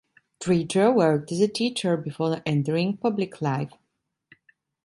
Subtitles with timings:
[0.43, 3.71] Driedger worked as a teacher before entering public life.